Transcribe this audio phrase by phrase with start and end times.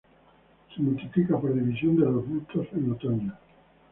[0.73, 3.37] Se multiplica por división de los bulbos en otoño.